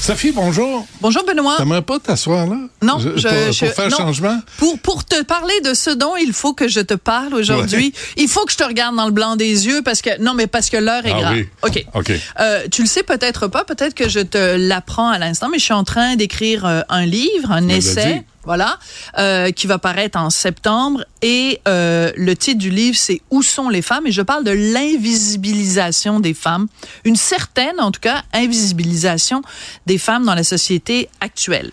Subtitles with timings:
[0.00, 0.86] Sophie, bonjour.
[1.02, 1.56] Bonjour, Benoît.
[1.58, 2.56] T'aimerais pas t'asseoir là?
[2.82, 3.96] Non, Je- je, pour, je- pour faire non.
[3.98, 4.40] changement?
[4.56, 8.26] Pour, pour te parler de ce dont il faut que je te parle aujourd'hui, il
[8.26, 10.70] faut que je te regarde dans le blanc des yeux parce que non, mais parce
[10.70, 11.34] que l'heure est Ah grave.
[11.34, 11.48] oui.
[11.62, 11.84] Ok.
[11.94, 12.12] OK.
[12.40, 15.64] Euh, tu le sais peut-être pas, peut-être que je te l'apprends à l'instant, mais je
[15.64, 18.24] suis en train d'écrire euh, un livre, un essai.
[18.44, 18.78] Voilà,
[19.18, 21.04] euh, qui va paraître en septembre.
[21.22, 24.06] Et euh, le titre du livre, c'est Où sont les femmes?
[24.06, 26.66] Et je parle de l'invisibilisation des femmes,
[27.04, 29.42] une certaine, en tout cas, invisibilisation
[29.86, 31.70] des femmes dans la société actuelle.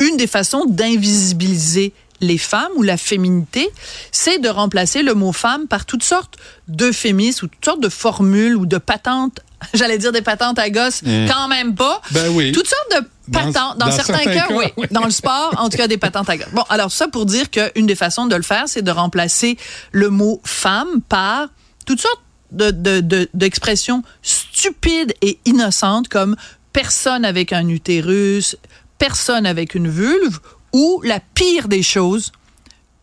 [0.00, 3.68] Une des façons d'invisibiliser les femmes ou la féminité,
[4.10, 8.56] c'est de remplacer le mot femme par toutes sortes d'euphémismes ou toutes sortes de formules
[8.56, 9.40] ou de patentes.
[9.74, 12.00] J'allais dire des patentes à gosse, quand même pas.
[12.10, 12.52] Ben oui.
[12.52, 13.78] Toutes sortes de Dans- patentes.
[13.78, 14.64] Dans, dans certains, certains cas, cas, oui.
[14.76, 14.86] oui.
[14.90, 16.48] Dans le sport, en tout cas, des patentes à gosse.
[16.52, 19.56] Bon, alors ça pour dire qu'une des façons de le faire, c'est de remplacer
[19.92, 21.48] le mot femme par
[21.86, 26.36] toutes sortes de, de, de- d'expressions stupides et innocentes comme
[26.72, 28.56] personne avec un utérus,
[28.98, 30.38] personne avec une vulve
[30.72, 32.32] ou la pire des choses,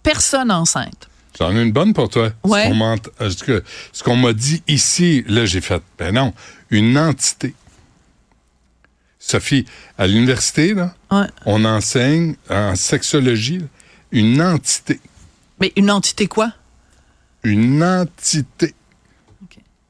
[0.04, 1.10] personne enceinte.
[1.38, 2.30] J'en ai une bonne pour toi.
[2.44, 2.72] Ouais.
[3.92, 6.34] Ce qu'on m'a dit ici, là, j'ai fait, ben non,
[6.70, 7.54] une entité.
[9.28, 9.66] Sophie,
[9.98, 11.26] à l'université, là, Ouais.
[11.46, 13.62] on enseigne en sexologie
[14.12, 15.00] une entité.
[15.60, 16.52] Mais une entité quoi?
[17.44, 18.76] Une entité.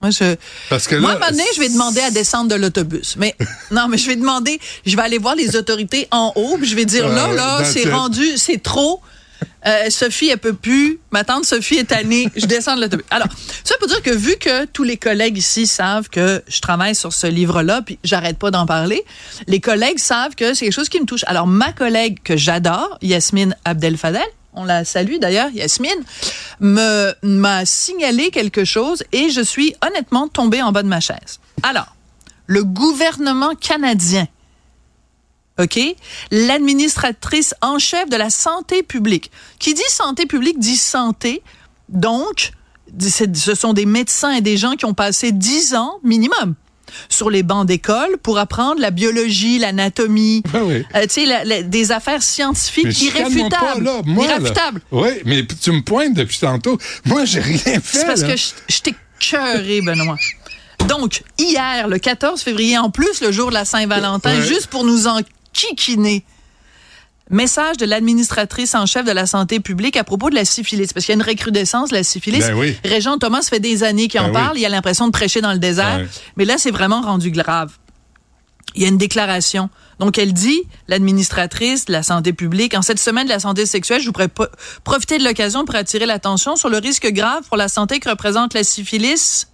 [0.01, 0.35] Moi, je,
[0.69, 3.15] Parce que Moi, à un moment donné, je vais demander à descendre de l'autobus.
[3.17, 3.35] Mais
[3.71, 6.75] non, mais je vais demander, je vais aller voir les autorités en haut, puis je
[6.75, 9.01] vais dire, là, Euh, là, c'est rendu, c'est trop.
[9.67, 10.99] Euh, Sophie, elle peut plus.
[11.11, 12.29] Ma tante Sophie est tannée.
[12.35, 13.05] Je descends de l'autobus.
[13.09, 13.27] Alors,
[13.63, 17.13] ça pour dire que vu que tous les collègues ici savent que je travaille sur
[17.13, 19.03] ce livre-là, puis j'arrête pas d'en parler,
[19.47, 21.23] les collègues savent que c'est quelque chose qui me touche.
[21.27, 24.21] Alors, ma collègue que j'adore, Yasmine Abdel-Fadel,
[24.53, 26.03] on la salue d'ailleurs, Yasmine,
[26.59, 31.39] m'a signalé quelque chose et je suis honnêtement tombée en bas de ma chaise.
[31.63, 31.95] Alors,
[32.47, 34.27] le gouvernement canadien,
[35.57, 35.79] OK,
[36.31, 41.41] l'administratrice en chef de la santé publique, qui dit santé publique dit santé,
[41.89, 42.51] donc
[42.99, 46.55] ce sont des médecins et des gens qui ont passé 10 ans minimum
[47.09, 50.85] sur les bancs d'école pour apprendre la biologie, l'anatomie, Ben oui.
[50.95, 53.49] euh, tu sais, des affaires scientifiques Mais irréfutables.
[53.51, 54.01] pas, là.
[54.05, 54.35] Moi, là.
[54.35, 54.81] irréfutables.
[54.91, 56.77] Oui, mais tu me pointes depuis tantôt.
[57.05, 57.81] Moi, j'ai rien fait.
[57.81, 58.29] C'est parce là.
[58.31, 60.15] que je, je t'ai cœuré, Benoît.
[60.87, 64.45] Donc, hier, le 14 février, en plus, le jour de la Saint-Valentin, Ouais.
[64.47, 65.19] juste pour nous en
[65.55, 66.23] kikiner.
[67.31, 70.93] Message de l'administratrice en chef de la santé publique à propos de la syphilis.
[70.93, 72.41] Parce qu'il y a une recrudescence de la syphilis.
[72.41, 72.77] Ben oui.
[72.83, 74.33] Régent Thomas fait des années qu'il en Ben oui.
[74.33, 74.59] parle.
[74.59, 76.01] Il a l'impression de prêcher dans le désert.
[76.01, 76.07] Ouais.
[76.37, 77.71] Mais là, c'est vraiment rendu grave.
[78.75, 79.69] Il y a une déclaration.
[79.99, 84.01] Donc, elle dit, l'administratrice de la santé publique, en cette semaine de la santé sexuelle,
[84.01, 84.29] je voudrais
[84.83, 88.53] profiter de l'occasion pour attirer l'attention sur le risque grave pour la santé que représente
[88.53, 89.47] la syphilis.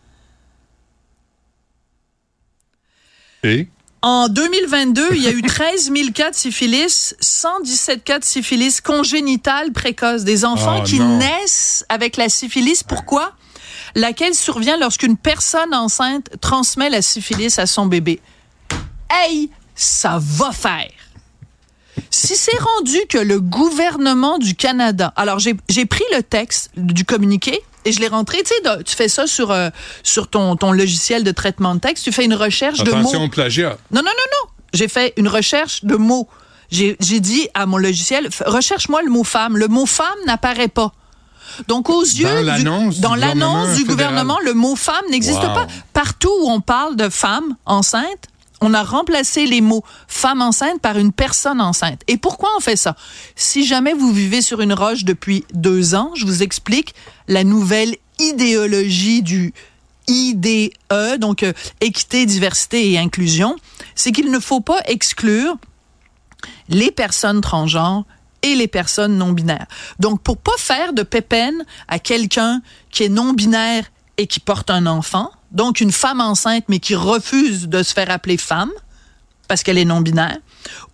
[3.44, 3.68] Et?
[4.04, 8.82] En 2022, il y a eu 13 000 cas de syphilis, 117 cas de syphilis
[8.82, 11.18] congénitale précoce, des enfants Oh, qui non.
[11.20, 12.84] naissent avec la syphilis.
[12.84, 13.34] Pourquoi?
[13.94, 18.20] Laquelle survient lorsqu'une personne enceinte transmet la syphilis à son bébé?
[19.12, 20.90] Hey, ça va faire.
[22.10, 27.06] Si c'est rendu que le gouvernement du Canada, alors j'ai j'ai pris le texte du
[27.06, 29.70] communiqué et je l'ai rentré, tu sais, tu fais ça sur euh,
[30.04, 32.98] sur ton ton logiciel de traitement de texte, tu fais une recherche de mots.
[33.00, 33.78] Attention au plagiat.
[33.92, 34.50] Non, non, non, non.
[34.74, 36.28] J'ai fait une recherche de mots.
[36.70, 39.58] J'ai dit à mon logiciel, recherche-moi le mot femme.
[39.58, 40.94] Le mot femme n'apparaît pas.
[41.68, 43.88] Donc, aux yeux du- l'annonce du dans l'annonce du fédéral.
[43.90, 45.54] gouvernement, le mot femme n'existe Wow.
[45.54, 45.68] pas.
[45.92, 48.30] Partout où on parle de femme enceinte,
[48.62, 52.02] on a remplacé les mots femme enceinte par une personne enceinte.
[52.08, 52.96] Et pourquoi on fait ça?
[53.36, 56.94] Si jamais vous vivez sur une roche depuis deux ans, je vous explique
[57.28, 59.54] la nouvelle idéologie du
[60.08, 60.72] IDE,
[61.20, 63.56] donc euh, équité, diversité et inclusion,
[63.96, 65.56] c'est qu'il ne faut pas exclure
[66.70, 68.06] les personnes transgenres
[68.42, 69.68] et les personnes non binaires.
[70.00, 73.86] Donc, pour pas faire de pépène à quelqu'un qui est non binaire
[74.18, 78.10] et qui porte un enfant, donc une femme enceinte mais qui refuse de se faire
[78.10, 78.72] appeler femme
[79.48, 80.38] parce qu'elle est non binaire,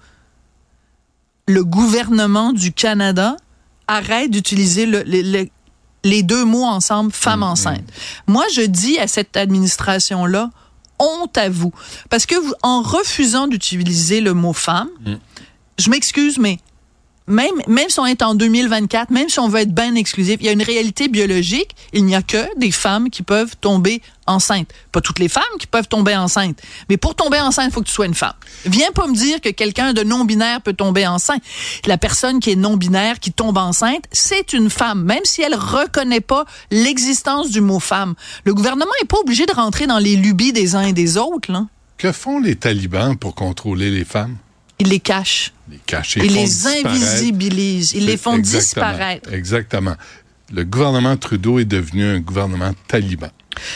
[1.49, 3.37] le gouvernement du Canada
[3.87, 5.49] arrête d'utiliser le, le- le-
[6.05, 7.83] les deux mots ensemble, femme enceinte.
[8.27, 10.51] Moi, je dis à cette administration-là,
[10.99, 11.73] honte à vous.
[12.11, 14.91] Parce que vous, en refusant d'utiliser le mot femme,
[15.79, 16.61] je m'excuse, mais
[17.27, 20.47] même, même si on est en 2024, même si on veut être bien exclusif, il
[20.47, 21.75] y a une réalité biologique.
[21.93, 24.69] Il n'y a que des femmes qui peuvent tomber enceintes.
[24.93, 26.61] Pas toutes les femmes qui peuvent tomber enceintes.
[26.91, 28.35] Mais pour tomber enceinte, il faut que tu sois une femme.
[28.67, 31.43] Viens pas me dire que quelqu'un de non-binaire peut tomber enceinte.
[31.87, 36.21] La personne qui est non-binaire, qui tombe enceinte, c'est une femme, même si elle reconnaît
[36.21, 38.15] pas l'existence du mot femme.
[38.45, 41.51] Le gouvernement est pas obligé de rentrer dans les lubies des uns et des autres,
[41.51, 41.67] là.
[41.97, 44.37] Que font les talibans pour contrôler les femmes?
[44.79, 45.53] Il les cache.
[45.71, 46.21] Les cacher.
[46.25, 47.93] Ils les invisibilisent.
[47.95, 49.33] Ils les font exactement- disparaître.
[49.33, 49.95] Exactement.
[50.53, 53.29] Le gouvernement Trudeau est devenu un gouvernement taliban.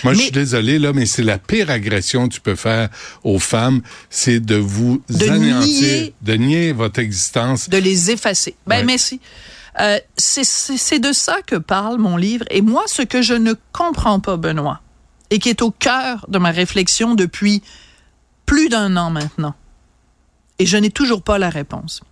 [0.02, 2.88] Moi, je suis désolé, là, mais c'est la pire agression que tu peux faire
[3.22, 3.80] aux femmes,
[4.10, 7.68] c'est de vous De anéantir, nier- de nier votre existence.
[7.68, 8.56] de les effacer.
[8.66, 8.84] Ben Ouais.
[8.84, 9.20] merci.
[9.80, 12.44] Euh, c'est de ça que parle mon livre.
[12.50, 14.80] Et moi, ce que je ne comprends pas, Benoît,
[15.30, 17.62] et qui est au cœur de ma réflexion depuis
[18.46, 19.54] plus d'un an maintenant,
[20.58, 22.02] et je n'ai toujours pas la réponse.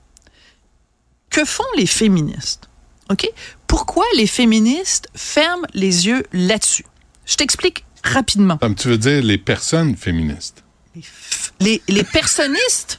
[1.30, 2.68] Que font les féministes?
[3.10, 3.28] OK?
[3.66, 6.86] Pourquoi les féministes ferment les yeux là-dessus?
[7.24, 8.56] Je t'explique rapidement.
[8.58, 10.64] Comme tu veux dire, les personnes féministes.
[11.60, 12.98] Les, les personnistes?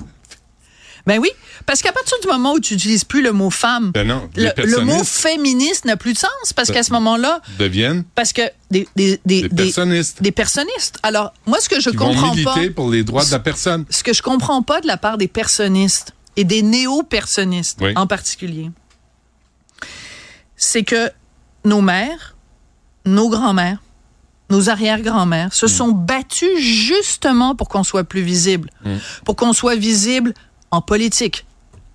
[1.08, 1.30] Ben oui,
[1.66, 4.52] parce qu'à partir du moment où tu n'utilises plus le mot femme, Ben non, le,
[4.64, 8.88] le mot féministe n'a plus de sens parce qu'à ce moment-là, deviennent parce que des
[8.96, 11.00] des des, des personnistes des personnistes.
[11.04, 13.40] Alors moi, ce que je qui vont comprends pas, militer pour les droits de la
[13.40, 13.86] personne.
[13.90, 17.94] ce que je comprends pas de la part des personnistes et des néo-personnistes Oui.
[17.96, 18.70] en particulier,
[20.56, 21.10] c'est que
[21.66, 22.36] nos mères,
[23.06, 23.82] nos grands-mères,
[24.50, 28.96] nos arrière-grands-mères se sont battus justement pour qu'on soit plus visible, Mm.
[29.26, 30.34] pour qu'on soit visible
[30.72, 31.46] en politique,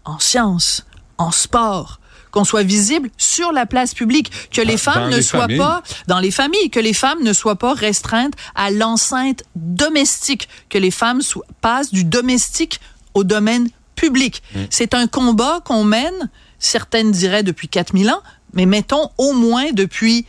[0.05, 0.85] en sciences,
[1.19, 5.17] en sport, qu'on soit visible sur la place publique, que les Ah, femmes dans ne
[5.17, 5.59] les soient familles.
[5.59, 10.79] pas dans les familles, que les femmes ne soient pas restreintes à l'enceinte domestique, que
[10.79, 12.81] les femmes soient- passent du domestique
[13.15, 14.43] au domaine public.
[14.55, 14.61] Mm.
[14.71, 18.23] C'est un combat qu'on mène, certaines diraient depuis 4000 ans,
[18.55, 20.25] mais mettons au moins depuis,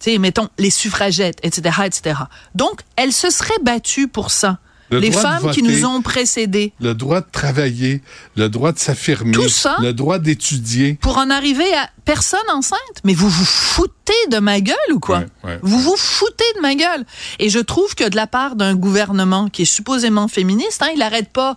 [0.00, 2.20] tu sais, mettons les suffragettes, etc., etc.
[2.54, 4.58] Donc, elles se seraient battues pour ça.
[4.90, 6.72] Le les femmes qui nous ont précédés.
[6.80, 8.02] Le droit de travailler,
[8.36, 9.32] le droit de s'affirmer,
[9.80, 10.94] le droit d'étudier.
[11.00, 12.78] pour en arriver à personne enceinte.
[13.02, 15.20] Mais vous vous foutez de ma gueule ou quoi?
[15.20, 17.04] Ouais, ouais, vous vous foutez de ma gueule.
[17.38, 21.00] Et je trouve que de la part d'un gouvernement qui est supposément féministe, hein, il
[21.02, 21.56] arrête pas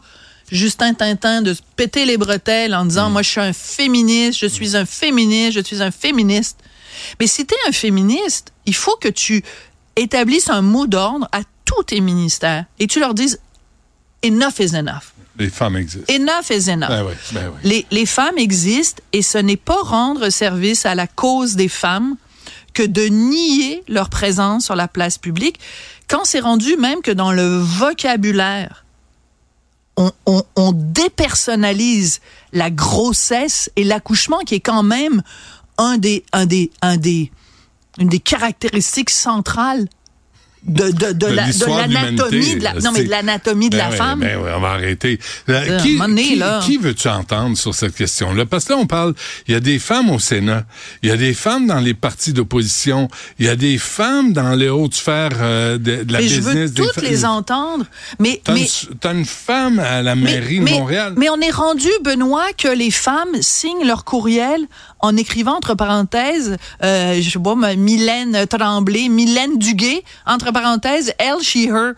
[0.50, 2.88] Justin Tintin de se péter les bretelles en Mm.
[2.88, 6.58] disant, moi je suis un féministe, je suis un féministe, je suis un féministe.
[7.20, 9.44] Mais si tu es un féministe, il faut que tu
[9.98, 13.40] établisses un mot d'ordre à tous tes ministères et tu leur dises,
[14.26, 15.14] enough is enough.
[15.38, 16.12] Les femmes existent.
[16.12, 16.90] Enough is enough.
[16.90, 17.60] Ben oui, ben oui.
[17.64, 22.16] Les, les femmes existent et ce n'est pas rendre service à la cause des femmes
[22.74, 25.60] que de nier leur présence sur la place publique,
[26.08, 28.86] quand c'est rendu même que dans le vocabulaire,
[29.98, 32.22] on, on- on dépersonnalise
[32.54, 35.22] la grossesse et l'accouchement, qui est quand même
[35.78, 37.32] un des, un des, un des,
[38.00, 39.88] une des caractéristiques centrales
[40.68, 43.90] de, de, de, De la- de l'anatomie la, non, mais de l'anatomie de Ben la
[43.92, 44.20] oui, femme.
[44.20, 45.20] ben oui, on va arrêter.
[45.48, 48.46] Là, Euh, qui, donné, qui- veux-tu entendre sur cette question-là?
[48.46, 49.14] Parce que là, on parle,
[49.48, 50.66] il y a des femmes au Sénat,
[51.04, 53.08] il y a des femmes dans les partis d'opposition,
[53.40, 56.36] il y a des femmes dans les hautes sphères euh, de, de la mais je
[56.38, 56.56] business.
[56.56, 57.86] veux des toutes fa- les entendre.
[58.20, 61.14] Mais, T'as mais, une, t'as une femme à la mairie mais, de Montréal.
[61.18, 64.62] Mais on est rendu, Benoît, que les femmes signent leur courriel
[65.00, 71.42] en écrivant entre parenthèses, euh, je sais pas, Mylène Tremblay, Mylène Duguay, entre parenthèses, elle,
[71.44, 71.94] she, her.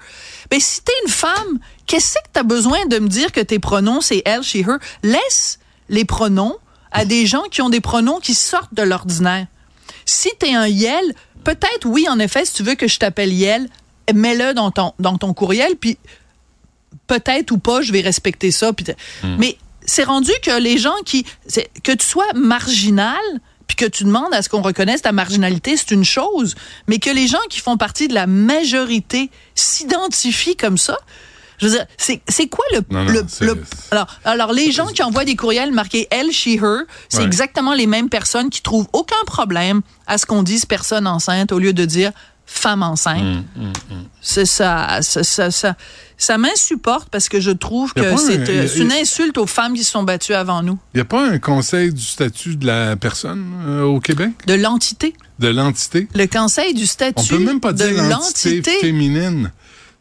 [0.51, 4.01] Mais si t'es une femme, qu'est-ce que t'as besoin de me dire que tes pronoms,
[4.01, 4.77] c'est elle, she, her?
[5.03, 6.57] Laisse les pronoms
[6.91, 9.47] à des gens qui ont des pronoms qui sortent de l'ordinaire.
[10.05, 11.03] Si t'es un Yel,
[11.43, 13.69] peut-être, oui, en effet, si tu veux que je t'appelle Yel,
[14.13, 15.97] mets-le dans ton, dans ton courriel, puis
[17.07, 18.73] peut-être ou pas, je vais respecter ça.
[18.73, 18.95] puis t-
[19.37, 19.57] Mais
[19.89, 21.25] c'est rendu que les gens qui...
[21.83, 23.15] Que tu sois marginal,
[23.67, 26.55] puis que tu demandes à ce qu'on reconnaisse ta marginalité, c'est une chose.
[26.87, 30.97] Mais que les gens qui font partie de la majorité s'identifient comme ça,
[31.59, 32.79] je veux dire, c'est c'est quoi le...
[32.89, 36.31] Non, non, le- c'est- le- alors, alors, les gens qui envoient des courriels marqués elle,
[36.31, 37.25] she, her, c'est Ouais.
[37.25, 41.59] exactement les mêmes personnes qui trouvent aucun problème à ce qu'on dise personne enceinte au
[41.59, 42.11] lieu de dire
[42.51, 43.45] femme enceinte.
[43.55, 43.73] Hum,
[44.21, 45.75] C'est ça, ça, ça, ça,
[46.17, 49.45] ça m'insupporte parce que je trouve que pas c'est un- euh, c'est une insulte aux
[49.45, 50.77] femmes qui se sont battues avant nous.
[50.93, 54.55] Il n'y a pas un conseil du statut de la personne euh, au Québec, De
[54.55, 55.13] l'entité.
[55.37, 56.07] de l'entité?
[56.15, 58.61] Le conseil du statut On peut même pas de dire l'entité.
[58.81, 59.51] féminine.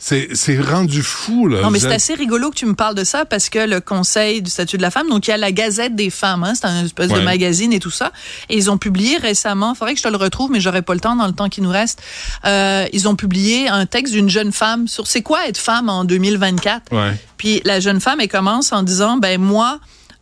[0.01, 1.61] C'est rendu fou, là.
[1.63, 4.43] Non, mais c'est assez rigolo que tu me parles de ça parce que le Conseil
[4.43, 6.67] du statut de la femme, donc il y a la Gazette des femmes, hein, c'est
[6.67, 8.13] un espèce de magazine et tout ça,
[8.49, 11.01] et ils ont publié récemment, faudrait que je te le retrouve, mais j'aurai pas le
[11.01, 12.01] temps dans le temps qui nous reste,
[12.45, 16.05] euh, ils ont publié un texte d'une jeune femme sur c'est quoi être femme en
[16.05, 16.93] 2024.
[16.93, 17.17] Ouais.
[17.37, 19.81] Puis la jeune femme, elle commence en disant, ben moi,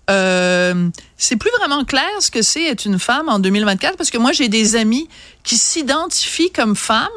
[0.08, 4.18] euh, c'est plus vraiment clair ce que c'est être une femme en 2024 parce que
[4.18, 5.08] moi j'ai des amis
[5.42, 7.08] qui s'identifient comme femmes.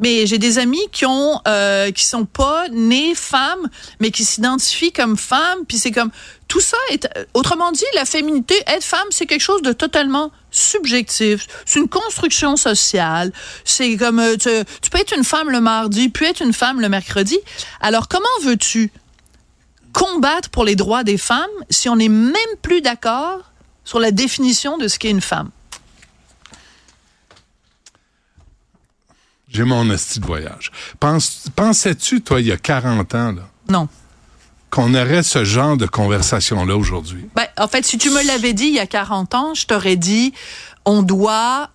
[0.00, 3.68] Mais j'ai des amis qui ont euh, qui sont pas nés femmes,
[4.00, 5.64] mais qui s'identifient comme femmes.
[5.68, 6.10] Puis c'est comme
[6.48, 11.46] tout ça est autrement dit la féminité, être femme, c'est quelque chose de totalement subjectif.
[11.64, 13.32] C'est une construction sociale.
[13.64, 14.48] C'est comme euh, tu,
[14.82, 17.38] tu peux être une femme le mardi, puis être une femme le mercredi.
[17.80, 18.90] Alors comment veux-tu
[19.92, 23.52] combattre pour les droits des femmes si on n'est même plus d'accord
[23.84, 25.50] sur la définition de ce qu'est une femme?
[29.50, 30.70] J'ai mon esti de voyage.
[31.56, 33.88] Pensais-tu, toi, il y a 40 ans, là, Non.
[34.70, 37.26] qu'on aurait ce genre de conversation-là aujourd'hui?
[37.34, 39.96] Ben, en fait, si tu me l'avais dit il y a 40 ans, je t'aurais
[39.96, 40.32] dit,
[40.84, 41.70] on doit,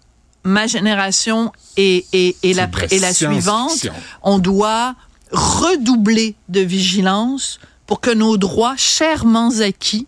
[0.46, 3.88] ma génération et, et, et, la, et suivante,
[4.24, 4.96] on doit
[5.32, 10.08] redoubler de vigilance pour que nos droits chèrement acquis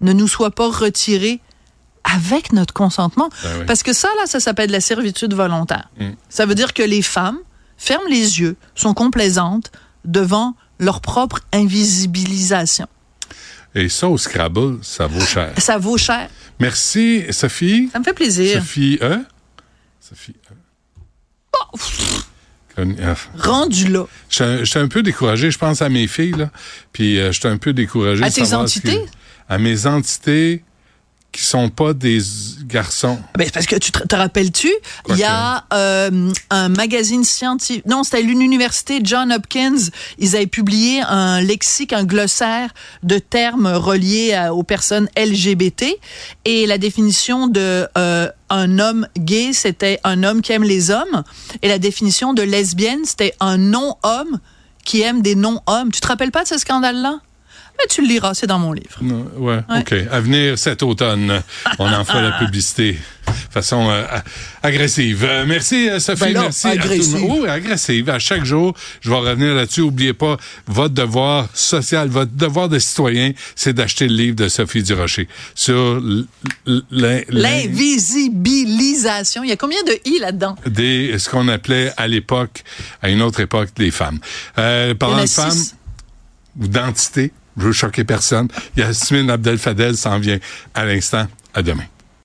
[0.00, 1.40] ne nous soient pas retirés
[2.14, 3.28] avec notre consentement.
[3.42, 3.66] Ben oui.
[3.66, 5.90] Parce que ça, là, ça s'appelle la servitude volontaire.
[5.98, 6.10] Mm.
[6.28, 7.38] Ça veut dire que les femmes
[7.78, 9.70] ferment les yeux, sont complaisantes
[10.04, 12.86] devant leur propre invisibilisation.
[13.74, 15.52] Et ça, au Scrabble, ça vaut cher.
[15.58, 16.28] Ça vaut cher.
[16.58, 17.88] Merci, Sophie?
[17.92, 18.60] Ça me fait plaisir.
[18.60, 19.18] Sophie E.
[20.00, 20.54] Sophie E.
[22.78, 24.04] Euh, Rendu là.
[24.30, 26.50] J'étais j'étais un peu découragé, je pense à mes filles, là.
[26.92, 28.22] Puis euh, j'étais un peu découragé.
[28.22, 29.04] À de tes entités?
[29.48, 30.62] À mes entités
[31.30, 32.18] qui sont pas des
[32.64, 33.18] garçons.
[33.36, 34.72] Ben, parce que tu te, te rappelles-tu,
[35.10, 39.76] il y a euh, un magazine scientifique, non, c'était l'université John Hopkins,
[40.18, 42.70] ils avaient publié un lexique, un glossaire
[43.02, 45.84] de termes reliés à- aux personnes LGBT,
[46.46, 51.22] et la définition de euh, un homme gay, c'était un homme qui aime les hommes,
[51.62, 54.40] et la définition de lesbienne, c'était un non-homme
[54.84, 55.92] qui aime des non-hommes.
[55.92, 57.20] Tu te rappelles pas de ce scandale-là?
[57.78, 58.98] Mais tu le liras, c'est dans mon livre.
[59.00, 59.22] Ouais,
[59.68, 59.80] Ouais.
[59.80, 59.94] OK.
[60.10, 61.42] À venir cet automne,
[61.78, 64.04] on en fera la publicité de façon euh,
[64.62, 65.24] agressive.
[65.28, 66.20] Euh, merci, euh, Sophie.
[66.24, 66.66] Ben là, merci.
[66.66, 67.18] à tout le agressive.
[67.20, 67.46] monde.
[67.46, 68.10] Agressive.
[68.10, 69.82] À chaque jour, je vais revenir là-dessus.
[69.82, 74.82] Oubliez pas, votre devoir social, votre devoir de citoyen, c'est d'acheter le livre de Sophie
[74.82, 76.02] Durocher sur
[76.90, 79.44] L'invisibilisation.
[79.44, 80.56] Il y a combien de i là-dedans?
[80.66, 82.62] des ce qu'on appelait à l'époque,
[83.02, 84.18] à une autre époque, les femmes.
[84.58, 85.74] Euh, parlant de femmes six.
[87.58, 88.48] Je veux choquer personne.
[88.76, 90.38] Yasmine Abdel Fadel s'en vient
[90.74, 91.26] à l'instant.
[91.54, 91.84] À demain.